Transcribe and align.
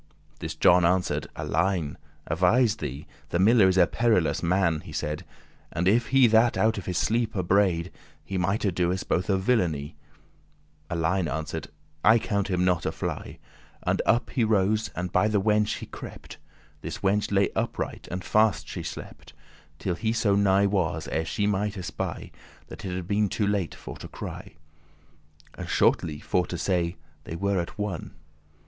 This 0.39 0.55
John 0.55 0.83
answer'd; 0.83 1.27
Alein, 1.35 1.95
*avise 2.27 2.77
thee*: 2.77 3.05
*have 3.05 3.05
a 3.05 3.05
care* 3.05 3.15
The 3.29 3.37
miller 3.39 3.67
is 3.67 3.77
a 3.77 3.85
perilous 3.85 4.41
man," 4.41 4.79
he 4.81 4.91
said, 4.91 5.23
"And 5.71 5.87
if 5.87 6.05
that 6.31 6.55
he 6.55 6.59
out 6.59 6.79
of 6.79 6.87
his 6.87 6.97
sleep 6.97 7.35
abraid*, 7.35 7.91
*awaked 7.91 7.91
He 8.25 8.37
mighte 8.39 8.73
do 8.73 8.91
us 8.91 9.03
both 9.03 9.29
a 9.29 9.37
villainy*." 9.37 9.95
*mischief 10.09 10.89
Alein 11.03 11.31
answer'd; 11.31 11.67
"I 12.03 12.17
count 12.17 12.47
him 12.49 12.65
not 12.65 12.87
a 12.87 12.91
fly. 12.91 13.37
And 13.83 14.01
up 14.07 14.31
he 14.31 14.43
rose, 14.43 14.89
and 14.95 15.11
by 15.11 15.27
the 15.27 15.39
wench 15.39 15.77
he 15.77 15.85
crept. 15.85 16.39
This 16.81 17.03
wenche 17.03 17.31
lay 17.31 17.51
upright, 17.55 18.07
and 18.09 18.23
fast 18.23 18.67
she 18.67 18.81
slept, 18.81 19.33
Till 19.77 19.93
he 19.93 20.13
so 20.13 20.35
nigh 20.35 20.65
was, 20.65 21.07
ere 21.09 21.25
she 21.25 21.45
might 21.45 21.77
espy, 21.77 22.31
That 22.69 22.83
it 22.83 22.95
had 22.95 23.07
been 23.07 23.29
too 23.29 23.45
late 23.45 23.75
for 23.75 23.95
to 23.97 24.07
cry: 24.07 24.55
And, 25.53 25.69
shortly 25.69 26.19
for 26.19 26.47
to 26.47 26.57
say, 26.57 26.95
they 27.25 27.35
were 27.35 27.59
at 27.59 27.77
one. 27.77 28.15